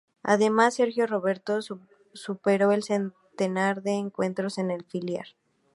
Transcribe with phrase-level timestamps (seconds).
[0.23, 1.59] Además, Sergi Roberto
[2.13, 5.35] superó el centenar de encuentros con el filial.